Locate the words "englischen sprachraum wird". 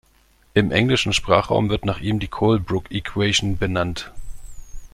0.71-1.85